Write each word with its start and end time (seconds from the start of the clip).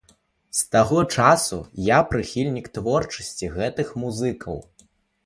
З 0.59 0.61
таго 0.75 1.01
часу 1.17 1.59
я 1.87 1.99
прыхільнік 2.13 2.71
творчасці 2.79 3.51
гэтых 3.59 3.93
музыкаў. 4.05 4.57